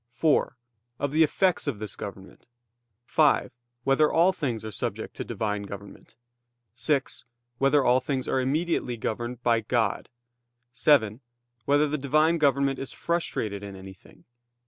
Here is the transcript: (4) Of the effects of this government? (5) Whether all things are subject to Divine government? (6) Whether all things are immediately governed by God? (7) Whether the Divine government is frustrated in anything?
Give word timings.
(4) 0.13 0.57
Of 0.97 1.11
the 1.11 1.21
effects 1.21 1.67
of 1.67 1.77
this 1.77 1.95
government? 1.95 2.47
(5) 3.05 3.51
Whether 3.83 4.11
all 4.11 4.33
things 4.33 4.65
are 4.65 4.71
subject 4.71 5.15
to 5.17 5.23
Divine 5.23 5.61
government? 5.61 6.15
(6) 6.73 7.23
Whether 7.59 7.83
all 7.85 7.99
things 7.99 8.27
are 8.27 8.39
immediately 8.41 8.97
governed 8.97 9.43
by 9.43 9.59
God? 9.61 10.09
(7) 10.73 11.19
Whether 11.65 11.87
the 11.87 11.99
Divine 11.99 12.39
government 12.39 12.79
is 12.79 12.91
frustrated 12.91 13.61
in 13.61 13.75
anything? 13.75 14.23